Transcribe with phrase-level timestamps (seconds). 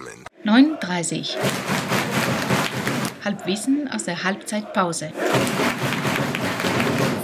[0.00, 0.24] zusammen.
[0.44, 1.36] 9.30
[3.24, 5.10] Halbwissen aus der Halbzeitpause.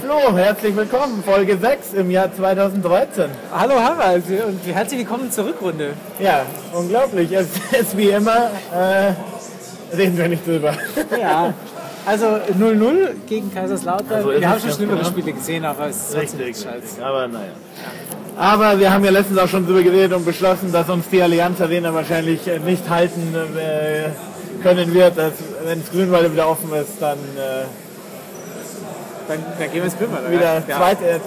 [0.03, 3.31] Flo, herzlich willkommen, Folge 6 im Jahr 2013.
[3.53, 5.95] Hallo Harald und herzlich willkommen zur Rückrunde.
[6.21, 7.33] Ja, unglaublich.
[7.33, 9.15] Es ist wie immer, äh,
[9.97, 10.75] reden wir nicht drüber.
[11.19, 11.55] Ja,
[12.07, 14.13] also 0-0 gegen Kaiserslautern.
[14.13, 15.05] Also wir haben es schon ja, schlimmere ja.
[15.05, 17.05] Spiele gesehen, aber es ist Richtig, scheiße.
[17.05, 17.53] aber naja.
[18.39, 21.61] Aber wir haben ja letztens auch schon drüber geredet und beschlossen, dass uns die Allianz
[21.61, 24.11] Arena wahrscheinlich nicht halten äh,
[24.63, 25.17] können wird.
[25.19, 25.33] Dass,
[25.65, 27.65] wenn das Grünwald wieder offen ist, dann äh,
[29.29, 30.23] Dann, dann gehen wir ins Grünwald.
[30.23, 30.33] oder?
[30.33, 30.77] wieder ja.
[30.77, 31.19] zweite, äh,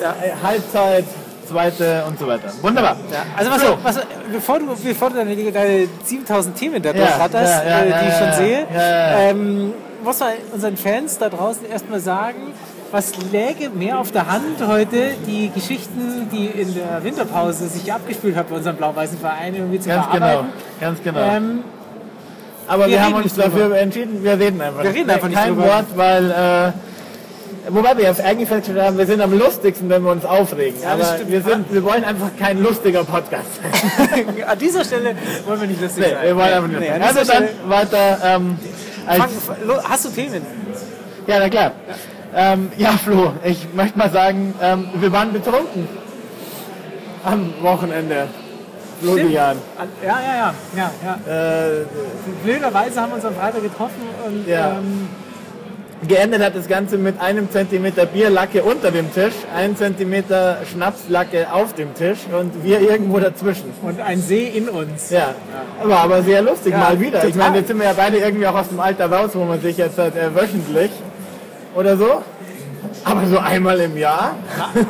[0.42, 1.06] Halbzeit,
[1.50, 2.52] zweite und so weiter.
[2.62, 2.96] Wunderbar.
[3.12, 3.78] Ja, also was, So.
[3.84, 4.00] was,
[4.32, 8.18] bevor du, bevor du deine, deine 7000 Themen da durchratterst, ja, ja, äh, die ich
[8.18, 8.68] schon sehe.
[8.74, 12.38] Ähm, muss man unseren Fans da draußen erstmal sagen,
[12.92, 18.36] was läge mehr auf der Hand heute, die Geschichten, die in der Winterpause sich abgespielt
[18.36, 20.50] haben bei unserem blau-weißen Verein irgendwie zu Ganz genau, verarbeiten.
[20.80, 21.20] ganz genau.
[21.20, 21.60] Ähm,
[22.68, 23.50] Aber wir, wir haben uns nicht drüber.
[23.60, 25.68] dafür entschieden, wir reden einfach Wir reden einfach nicht Kein drüber.
[25.68, 26.72] Wort, weil, äh,
[27.68, 30.82] wobei wir jetzt eigentlich festgestellt haben, wir sind am lustigsten, wenn wir uns aufregen.
[30.82, 33.48] Ja, Aber wir, sind, wir wollen einfach kein lustiger Podcast
[33.98, 34.26] sein.
[34.48, 36.24] an dieser Stelle wollen wir nicht lustig nee, sein.
[36.24, 36.80] wir wollen einfach nicht.
[36.80, 38.18] Nee, also dann weiter.
[38.24, 38.58] Ähm,
[39.84, 40.42] hast du Themen?
[41.28, 41.72] ja, na klar.
[42.36, 45.88] Ähm, ja, Flo, ich möchte mal sagen, ähm, wir waren betrunken
[47.24, 48.28] am Wochenende.
[49.02, 49.58] Florian.
[50.04, 50.54] Ja, ja, ja.
[50.76, 50.92] ja,
[51.26, 51.68] ja.
[51.68, 51.86] Äh,
[52.44, 54.72] Blöderweise haben wir uns am Freitag getroffen und Ja.
[54.78, 55.08] ähm,
[56.08, 61.74] Geendet hat das Ganze mit einem Zentimeter Bierlacke unter dem Tisch, ein Zentimeter Schnapslacke auf
[61.74, 63.74] dem Tisch und wir irgendwo dazwischen.
[63.82, 65.10] und ein See in uns.
[65.10, 65.36] Ja,
[65.84, 67.18] war aber sehr lustig Ja, mal wieder.
[67.26, 67.50] Ich total.
[67.50, 69.76] meine, jetzt sind wir ja beide irgendwie auch aus dem Alter raus, wo man sich
[69.76, 70.92] jetzt halt, äh, wöchentlich
[71.76, 72.24] oder so.
[73.04, 74.36] Aber so einmal im Jahr.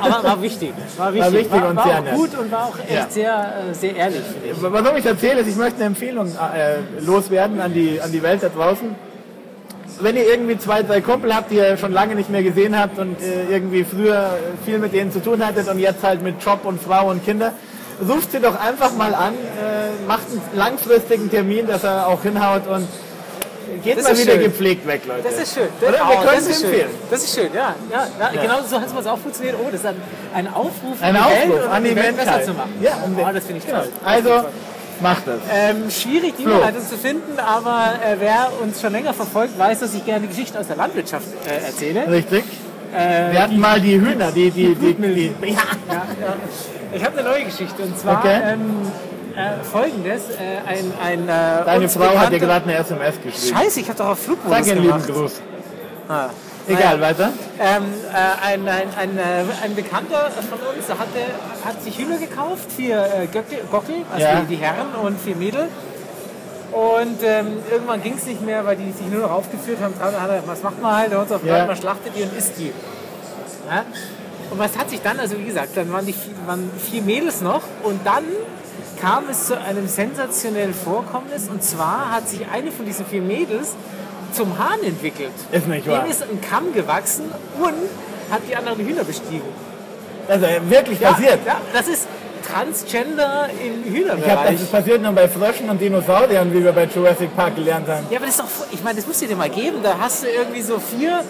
[0.02, 0.74] Aber war wichtig.
[0.98, 3.08] War wichtig, wichtig war, und war sehr gut und war auch echt Ja.
[3.10, 4.22] sehr, äh, sehr ehrlich.
[4.62, 8.44] Warum ich erzähle, ist, ich möchte eine Empfehlung äh, loswerden an die, an die Welt
[8.44, 9.09] da draußen.
[10.00, 12.98] Wenn ihr irgendwie zwei, drei Kumpel habt, die ihr schon lange nicht mehr gesehen habt
[13.00, 16.60] und äh, irgendwie früher viel mit denen zu tun hattet und jetzt halt mit Job
[16.64, 17.54] und Frau und Kinder,
[18.08, 22.66] ruft sie doch einfach mal an, äh, macht einen langfristigen Termin, dass er auch hinhaut
[22.68, 22.88] und
[23.84, 24.44] geht Das mal wieder schön.
[24.44, 25.22] gepflegt weg, Leute.
[25.24, 25.68] Das ist schön.
[25.82, 25.92] Oder?
[25.92, 26.70] Wir Oh, können das es ist schön.
[26.70, 26.90] empfehlen.
[27.12, 27.76] Das ist schön, ja.
[27.92, 29.56] ja, ja, Genau so hat es auch funktioniert.
[29.60, 29.96] Oh, das ist ein,
[30.34, 32.74] ein Aufruf Ein an die Welt, Aufruf um an die Welt besser zu machen.
[32.82, 33.80] Ja, oh, das finde ich Genau.
[33.80, 33.90] toll.
[34.06, 34.30] Also,
[35.02, 35.40] macht das.
[35.52, 36.44] Ähm, schwierig, die.
[36.44, 40.58] Überleitung zu finden, aber äh, wer uns schon länger verfolgt, weiß, dass ich gerne Geschichten
[40.58, 42.10] aus der Landwirtschaft äh, erzähle.
[42.10, 42.44] Richtig.
[42.92, 45.58] Wir hatten mal die Hühner, die, die, die, die, ja.
[45.88, 46.36] Ja, ja.
[46.92, 48.40] Ich habe eine neue Geschichte und zwar Okay.
[48.44, 48.82] ähm,
[49.36, 53.58] äh, folgendes: äh, Ein, ein äh, Deine Frau hat dir gerade eine SMS geschrieben.
[53.58, 55.42] Scheiße, ich habe doch auf Flugmodus Sag einen lieben Gruß.
[56.08, 56.30] Ah.
[56.68, 57.32] Egal, weiter.
[57.60, 57.84] Ähm,
[58.14, 59.22] äh, ein, ein, ein, äh,
[59.64, 64.42] ein Bekannter von uns hatte, hat sich Hühner gekauft, vier äh, Göckel, Gockel, also Ja.
[64.42, 65.68] die, die Herren und vier Mädel.
[66.72, 69.94] Und ähm, irgendwann ging es nicht mehr, weil die sich nur noch aufgeführt haben.
[70.00, 71.16] Dann hat er, was macht man halt?
[71.16, 71.66] Hund auf Ja.
[71.66, 72.72] man schlachtet die und isst die.
[73.68, 73.86] Ja?
[74.52, 76.16] Und was hat sich dann, also wie gesagt, dann waren die
[76.46, 78.24] waren vier Mädels noch und dann
[79.02, 83.76] kam es zu einem sensationellen Vorkommnis und zwar hat sich eine von diesen vier Mädels
[84.34, 85.32] zum Hahn entwickelt.
[85.52, 86.06] Ist nicht wahr.
[86.06, 87.26] Ihm ist ein Kamm gewachsen
[87.60, 87.74] und
[88.32, 89.42] hat die anderen Hühner bestiegen.
[90.28, 91.40] Also wirklich passiert.
[91.46, 92.08] Ja, das ist
[92.48, 94.52] Transgender im Ich hab, Hühnerbereich.
[94.54, 98.06] das ist passiert nur bei Fröschen und Dinosauriern, wie wir bei Jurassic Park gelernt haben.
[98.10, 99.78] Ja, aber das ist doch, ich meine, das musst du dir mal geben.
[99.84, 101.24] Da hast du irgendwie so vier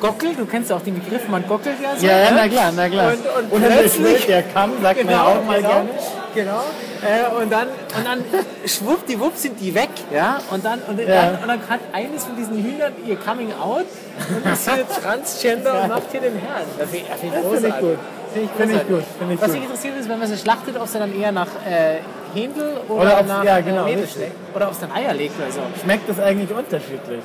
[0.00, 2.06] Gockel, du kennst ja auch den Begriff, man gockelt ja so.
[2.06, 2.36] Ja, ja, ne?
[2.36, 3.12] na klar, na klar.
[3.12, 5.88] Und, und, Und dann plötzlich, der Kamm, sagt man ja auch mal genau, gerne.
[6.36, 6.60] Genau.
[7.02, 8.22] Äh, und dann, und dann
[8.66, 9.88] schwuppdiwupp sind die weg.
[10.12, 10.38] Ja?
[10.50, 11.06] Und, dann, und, Ja.
[11.06, 13.86] dann, und dann hat eines von diesen Hühnern ihr Coming Out
[14.28, 16.62] und ist hier Transgender und macht hier den Herrn.
[16.78, 17.98] Das finde ich, find ich Das gut.
[18.32, 20.76] Finde ich, Finde ich gut, finde ich Was mich interessiert ist, wenn man sie schlachtet,
[20.78, 22.00] ob sie dann eher nach äh,
[22.38, 24.32] Händel oder, Oder nach ja, genau, äh, schmeckt.
[24.54, 25.60] Oder ob es dann Eier legt oder so.
[25.82, 27.22] Schmeckt das eigentlich unterschiedlich?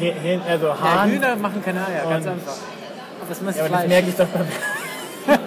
[0.00, 2.54] H- H- Also Ja, Hahn, Hühner machen keine Eier, ganz einfach.
[3.20, 4.46] Aber das ja, aber das merke ich doch beim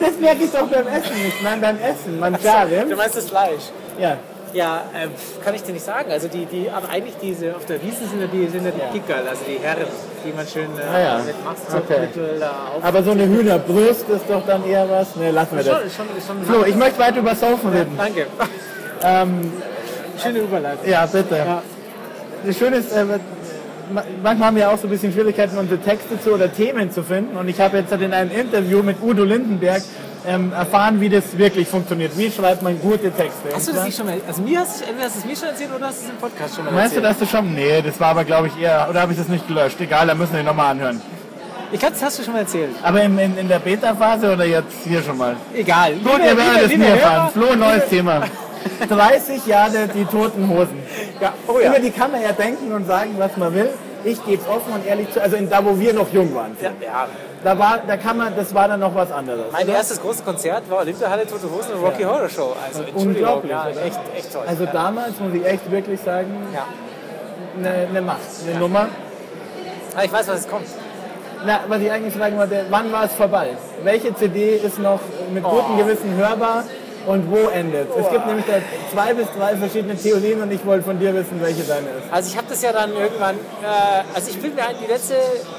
[0.00, 2.18] Das merke ich doch beim Essen nicht, nein, beim Essen.
[2.20, 3.62] Man klar, Du meinst das Fleisch?
[3.98, 4.16] ja.
[4.52, 5.10] Ja, ähm,
[5.44, 6.10] kann ich dir nicht sagen.
[6.10, 8.80] Also die, die, aber eigentlich diese auf der Wiese sind ja die, sind ja die
[8.80, 8.86] Ja.
[8.90, 9.84] Kickerl, also die Herren,
[10.24, 11.18] die man schön äh, Ah ja.
[11.18, 11.44] mit Okay.
[11.44, 12.82] Mastzuchtmittel da auf.
[12.82, 15.14] Aber so eine Hühnerbrust ist doch dann eher was.
[15.16, 15.82] Ne, lassen wir das.
[15.94, 17.92] schon, schon, schon Flo, ich möchte weiter über Saufen reden.
[17.98, 18.26] Danke.
[19.02, 19.52] Ähm,
[20.22, 20.88] Schöne Überleitung.
[20.88, 21.36] ja, bitte.
[21.36, 21.62] Ja.
[22.46, 23.04] Das Schöne ist, äh,
[24.22, 27.36] manchmal haben wir auch so ein bisschen Schwierigkeiten, unsere Texte zu oder Themen zu finden.
[27.36, 29.82] Und ich habe jetzt halt in einem Interview mit Udo Lindenberg
[30.26, 32.16] ähm, erfahren, wie das wirklich funktioniert.
[32.18, 33.48] Wie schreibt man gute Texte?
[33.54, 35.48] Hast du das nicht schon mal, also mir hast entweder hast du es mir schon
[35.48, 37.20] erzählt oder hast du es im Podcast schon mal Meinst du, erzählt?
[37.22, 37.54] dass du schon?
[37.54, 38.86] Nee, das war aber, glaube ich, eher.
[38.90, 39.80] Oder habe ich das nicht gelöscht?
[39.80, 41.00] Egal, da müssen wir nochmal anhören.
[41.72, 42.70] Ich glaube, das hast du schon mal erzählt.
[42.82, 45.36] Aber in, in, in der Beta-Phase oder jetzt hier schon mal?
[45.54, 45.94] Egal.
[45.94, 47.30] Gut, ihr werdet es nie erfahren.
[47.32, 48.22] Flo, neues Thema.
[48.88, 50.82] 30 Jahre die toten Hosen.
[51.20, 51.70] Ja, oh ja.
[51.70, 53.70] Über die kann man ja denken und sagen, was man will.
[54.04, 56.56] Ich gebe es offen und ehrlich zu, also in, da wo wir noch jung waren.
[56.60, 57.08] ja, ja.
[57.42, 59.46] Da war, da kann man, das war dann noch was anderes.
[59.52, 62.54] Mein erstes großes Konzert war Olympiahalle Tote Hosen und Rocky Horror Show.
[62.66, 63.84] Also Unglaublich, ja, oder?
[63.84, 64.42] echt, echt toll.
[64.46, 64.72] Also ja.
[64.72, 66.66] damals muss ich echt wirklich sagen, ja.
[67.58, 68.18] eine, eine Macht,
[68.48, 68.88] eine Nummer.
[69.96, 70.66] Ah, ich weiß, was es kommt.
[71.44, 73.50] Na, was ich eigentlich fragen wollte, wann war es vorbei?
[73.84, 75.00] Welche CD ist noch
[75.32, 75.76] mit gutem Oh.
[75.76, 76.64] Gewissen hörbar
[77.06, 77.88] und wo endet?
[77.98, 78.54] Es gibt nämlich da
[78.92, 82.12] zwei bis drei verschiedene Theorien und ich wollte von dir wissen, welche deine ist.
[82.12, 85.14] Also ich habe das ja dann irgendwann, äh, also ich bin mir ein, die letzte,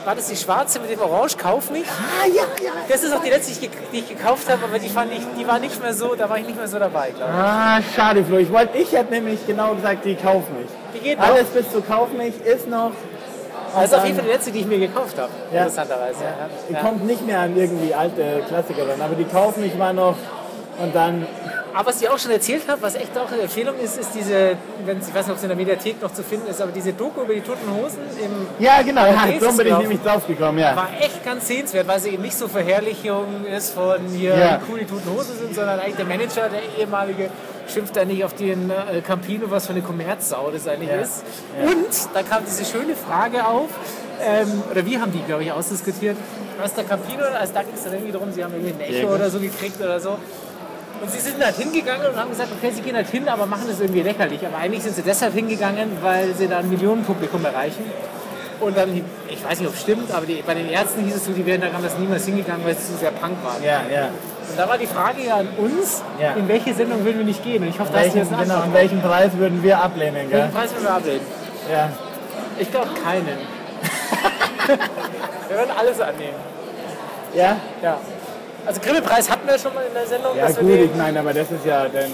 [0.05, 1.85] war das die schwarze mit dem Orange, Kauf mich?
[1.87, 2.71] Ah, ja, ja.
[2.89, 5.11] Das ist auch die letzte, die ich, ge- die ich gekauft habe, aber die, fand
[5.13, 7.39] ich, die war nicht mehr so, da war ich nicht mehr so dabei, glaube ich.
[7.39, 8.37] Ah, schade, Flo.
[8.37, 10.67] Ich wollte, ich hätte nämlich genau gesagt, die Kauf mich.
[10.93, 11.27] Die geht noch.
[11.27, 12.91] Alles bis zu Kauf mich ist noch.
[13.75, 15.59] Also auf jeden Fall die letzte, die ich mir gekauft habe, Ja.
[15.59, 16.23] interessanterweise.
[16.23, 16.49] Ja.
[16.69, 16.79] Die Ja.
[16.79, 20.15] kommt nicht mehr an irgendwie alte Klassiker ran, aber die Kauf mich war noch.
[20.79, 21.25] Und dann
[21.73, 24.57] Aber was ich auch schon erzählt habe, was echt auch eine Empfehlung ist, ist diese,
[24.85, 26.93] wenn, ich weiß nicht, ob es in der Mediathek noch zu finden ist, aber diese
[26.93, 30.57] Doku über die toten Hosen im Ja, genau, ja, so bin ich nämlich drauf gekommen,
[30.59, 30.75] ja.
[30.75, 34.59] war echt ganz sehenswert, weil sie eben nicht so Verherrlichung ist von hier, Ja.
[34.67, 37.29] wie cool die toten Hosen sind, sondern eigentlich der Manager, der ehemalige,
[37.71, 41.01] schimpft da nicht auf den äh, Campino, was für eine Kommerzsau das eigentlich Ja.
[41.01, 41.23] ist.
[41.61, 43.69] Und da kam diese schöne Frage auf,
[44.25, 46.17] ähm, oder wir haben die, glaube ich, ausdiskutiert,
[46.59, 49.09] was der Campino, also da ging es dann irgendwie darum, sie haben irgendwie ein Echo
[49.09, 50.17] Ja, oder so gekriegt oder so.
[51.01, 53.65] Und sie sind halt hingegangen und haben gesagt, okay, sie gehen halt hin, aber machen
[53.67, 54.45] das irgendwie lächerlich.
[54.45, 57.85] Aber eigentlich sind sie deshalb hingegangen, weil sie da ein Millionenpublikum erreichen.
[58.59, 58.89] Und dann,
[59.29, 61.45] ich weiß nicht, ob es stimmt, aber die, bei den Ärzten hieß es so, die
[61.45, 63.61] wären da das niemals hingegangen, weil sie zu sehr Punk waren.
[63.63, 64.05] Ja, ja.
[64.49, 66.33] Und da war die Frage ja an uns, Ja.
[66.33, 67.61] in welche Sendung würden wir nicht gehen?
[67.61, 70.39] Und ich hoffe, dass wir Welchen, das genau, und welchen Preis würden wir ablehnen, gell?
[70.39, 71.21] Welchen Preis würden wir ablehnen?
[71.71, 71.89] Ja.
[72.57, 73.27] Ich glaube keinen.
[75.47, 76.37] wir würden alles annehmen.
[77.35, 77.57] Ja?
[77.83, 77.97] Ja.
[78.65, 80.35] Also Grimme-Preis hatten wir schon mal in der Sendung.
[80.35, 82.11] Ja, gut, ich meine, aber das ist ja dann.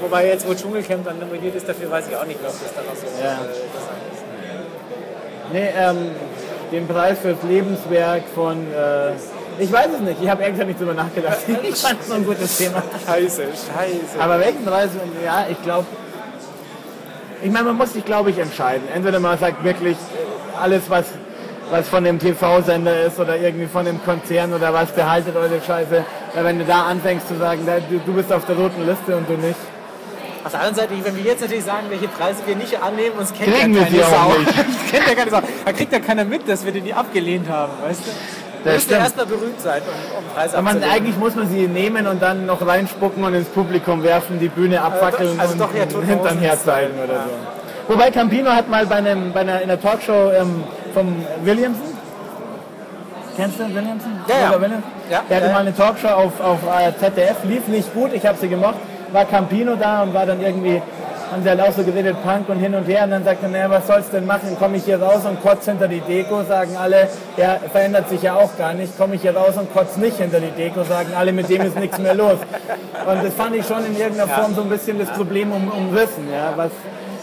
[0.00, 2.84] Wobei jetzt, wo Dschungelcamp dann nominiert ist, dafür weiß ich auch nicht, ob das dann
[2.86, 3.32] noch so Ja.
[3.32, 5.52] äh, interessant ist.
[5.52, 6.10] Nee, ähm,
[6.72, 9.12] den Preis fürs Lebenswerk von, äh,
[9.62, 11.38] ich weiß es nicht, ich habe ehrlich gesagt nicht drüber nachgedacht.
[11.62, 12.82] Ich fand es so ein gutes Thema.
[13.06, 14.20] Scheiße, scheiße.
[14.20, 14.90] Aber welchen Preis,
[15.24, 15.86] ja, ich glaube,
[17.40, 18.88] ich meine, man muss sich, glaube ich, entscheiden.
[18.92, 21.04] Entweder man sagt wirklich äh, alles, was,
[21.70, 26.04] was von dem TV-Sender ist oder irgendwie von dem Konzern oder was, behaltet eure Scheiße.
[26.34, 27.66] Weil wenn du da anfängst zu sagen,
[28.06, 29.56] du, bist auf der roten Liste und du nicht,
[30.44, 33.32] Auf der anderen Seite, wenn wir jetzt natürlich sagen, welche Preise wir nicht annehmen, uns
[33.32, 34.32] kennt Kriegen ja keine Sau.
[34.90, 35.42] kennt ja keine Sau.
[35.64, 38.10] Da kriegt ja keiner mit, dass wir den nie abgelehnt haben, weißt du?
[38.64, 39.00] Ja stimmt.
[39.00, 42.46] erstmal berühmt sein, um, um Preise Aber man, eigentlich muss man sie nehmen und dann
[42.46, 46.94] noch reinspucken und ins Publikum werfen, die Bühne abfackeln also und doch Toten Hintern herzeigen
[47.02, 47.24] oder ja.
[47.24, 47.92] so.
[47.94, 50.64] Wobei Campino hat mal bei, einem, bei einer, in einer Talkshow ähm,
[50.98, 51.14] vom
[51.44, 51.96] Williamson,
[53.36, 54.12] kennst du Williamson?
[54.28, 54.48] Ja, ja.
[54.48, 54.84] Roger Williams?
[55.10, 58.26] Ja, Der hatte ja, mal eine Talkshow auf, auf äh, ZDF, lief nicht gut, ich
[58.26, 58.78] habe sie gemocht,
[59.12, 60.82] war Campino da und war dann irgendwie,
[61.30, 63.50] haben sie halt auch so geredet, Punk und hin und her und dann sagte er,
[63.50, 66.76] naja, was soll's denn machen, komme ich hier raus und kotz hinter die Deko, sagen
[66.76, 70.16] alle, er verändert sich ja auch gar nicht, komme ich hier raus und kotz nicht
[70.16, 72.38] hinter die Deko, sagen alle, mit dem ist nichts mehr los.
[73.06, 76.28] Und das fand ich schon in irgendeiner Form so ein bisschen das Problem um, umrissen,
[76.32, 76.72] ja, was,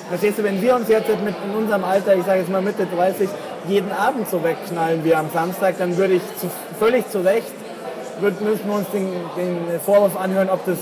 [0.09, 2.85] Verstehst du, wenn wir uns jetzt mit in unserem Alter, ich sage jetzt mal Mitte
[2.85, 3.27] 30,
[3.67, 7.51] jeden Abend so wegknallen wie am Samstag, dann würde ich zu, völlig zu Recht,
[8.19, 10.77] würd, müssen wir uns den, den Vorwurf anhören, ob das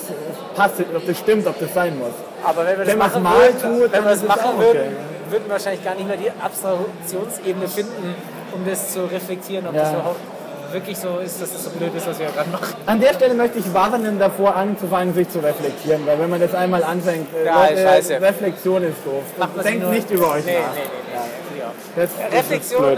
[0.56, 2.10] passt, ob das stimmt, ob das sein muss.
[2.44, 4.58] Aber wenn wir das Wenn es machen mal würden, tut, wenn wir es es machen
[4.60, 5.32] würden, okay.
[5.32, 8.16] würden wir wahrscheinlich gar nicht mehr die Abstraktionsebene finden,
[8.54, 9.82] um das zu reflektieren, ob Ja.
[9.84, 10.20] das überhaupt
[10.72, 12.74] wirklich so ist, dass das so blöd ist, was wir gerade machen.
[12.88, 16.56] An der Stelle möchte ich warnen, davor anzufangen, sich zu reflektieren, weil wenn man das
[16.56, 18.20] einmal anfängt, äh, Ja, Leute, scheiße.
[18.22, 19.22] Reflexion ist doof.
[19.64, 20.74] Denkt nicht über euch Nee, nach.
[20.74, 21.43] nee, nee, nee,
[21.96, 22.98] ist Reflexion, ähm,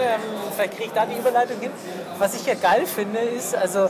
[0.55, 1.71] vielleicht kriege ich da die Überleitung hin.
[2.17, 3.89] Was ich ja geil finde, ist, also,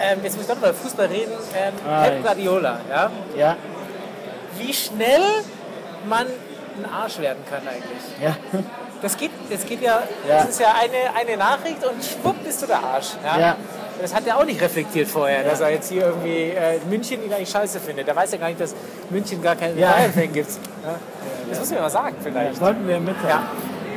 [0.00, 2.20] ähm, jetzt muss ich doch über Fußball reden, ähm, Ah, Pep ja.
[2.22, 3.10] Guardiola, ja?
[3.36, 3.56] Ja,
[4.58, 5.22] wie schnell
[6.08, 8.02] man ein Arsch werden kann eigentlich.
[8.22, 8.36] ja.
[9.02, 10.36] Das geht, das geht ja, Ja.
[10.38, 13.08] das ist ja eine, eine Nachricht und schwupp bist du der Arsch.
[13.22, 13.38] Ja?
[13.38, 13.56] Ja.
[14.00, 17.30] Das hat er auch nicht reflektiert vorher, dass er jetzt hier irgendwie äh, München ihn
[17.32, 18.06] eigentlich scheiße findet.
[18.08, 18.74] Der weiß ja gar nicht, dass
[19.10, 19.92] München gar keinen Ja.
[19.92, 20.50] Bayern-Fan gibt.
[20.52, 20.94] Ja?
[21.50, 22.56] Das muss man mal sagen vielleicht.
[22.56, 23.40] Sollten wir mitteilen.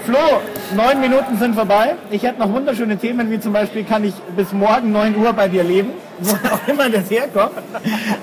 [0.07, 0.13] Ja.
[0.13, 0.41] Flo,
[0.75, 1.95] neun Minuten sind vorbei.
[2.11, 5.47] Ich hätte noch wunderschöne Themen, wie zum Beispiel, kann ich bis morgen 9 Uhr bei
[5.47, 5.91] dir leben?
[6.19, 7.51] Wo auch immer das herkommt.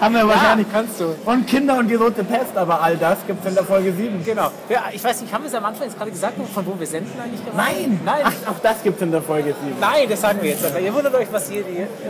[0.01, 0.67] Haben wir wahrscheinlich.
[0.73, 1.15] kannst du.
[1.25, 4.25] Und Kinder und die rote Pest, aber all das gibt es in der Folge 7.
[4.25, 4.51] Genau.
[4.69, 6.87] Ja, ich weiß nicht, haben wir es am Anfang jetzt gerade gesagt, von wo wir
[6.87, 7.57] senden eigentlich gerade?
[7.57, 8.01] Nein!
[8.05, 8.23] Nein.
[8.25, 9.77] Ach, auch das gibt es in der Folge 7.
[9.81, 10.67] Nein, das sagen wir jetzt.
[10.67, 11.63] Aber ihr wundert euch, was hier,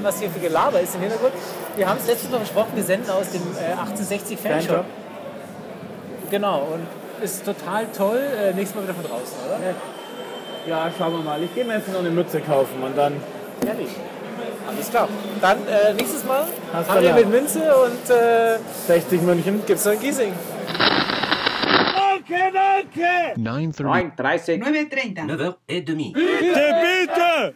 [0.02, 1.34] was hier für Gelaber ist im Hintergrund.
[1.76, 4.68] Wir haben es letztes Mal besprochen, wir senden aus dem äh, 1860 Fanshop.
[4.68, 4.84] Fanshop.
[6.30, 8.18] Genau, und ist total toll.
[8.18, 9.74] Äh, nächstes Mal wieder von draußen, oder?
[10.66, 11.42] Ja, schauen wir mal.
[11.42, 13.14] Ich gehe mir jetzt noch eine Mütze kaufen und dann.
[13.66, 13.90] Ehrlich.
[14.68, 15.08] Alles klar.
[15.40, 17.28] Dann äh, nächstes Mal Hast haben wir mit.
[17.28, 19.62] Münze und äh, 60 München.
[19.66, 20.32] gibt's noch ein Giesing.
[23.36, 24.16] 9.30.
[24.16, 24.62] 9.30.
[24.62, 25.56] 9.30.
[25.68, 27.54] 9h30.